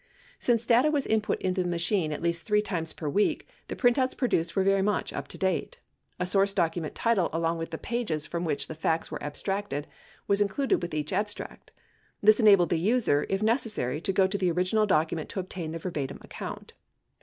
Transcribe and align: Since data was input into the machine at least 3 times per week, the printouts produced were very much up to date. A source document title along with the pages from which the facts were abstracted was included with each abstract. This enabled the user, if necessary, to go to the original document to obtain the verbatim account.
Since 0.39 0.65
data 0.65 0.89
was 0.89 1.05
input 1.05 1.39
into 1.43 1.61
the 1.61 1.69
machine 1.69 2.11
at 2.11 2.23
least 2.23 2.47
3 2.47 2.59
times 2.63 2.91
per 2.91 3.07
week, 3.07 3.47
the 3.67 3.75
printouts 3.75 4.17
produced 4.17 4.55
were 4.55 4.63
very 4.63 4.81
much 4.81 5.13
up 5.13 5.27
to 5.27 5.37
date. 5.37 5.77
A 6.19 6.25
source 6.25 6.55
document 6.55 6.95
title 6.95 7.29
along 7.31 7.59
with 7.59 7.69
the 7.69 7.77
pages 7.77 8.25
from 8.25 8.43
which 8.43 8.65
the 8.65 8.73
facts 8.73 9.11
were 9.11 9.21
abstracted 9.21 9.85
was 10.27 10.41
included 10.41 10.81
with 10.81 10.95
each 10.95 11.13
abstract. 11.13 11.69
This 12.19 12.39
enabled 12.39 12.69
the 12.71 12.79
user, 12.79 13.27
if 13.29 13.43
necessary, 13.43 14.01
to 14.01 14.11
go 14.11 14.25
to 14.25 14.39
the 14.39 14.49
original 14.49 14.87
document 14.87 15.29
to 15.29 15.39
obtain 15.39 15.69
the 15.69 15.77
verbatim 15.77 16.17
account. 16.23 16.73